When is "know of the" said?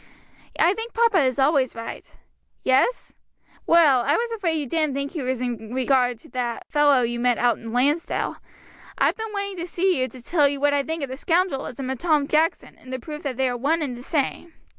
10.81-11.15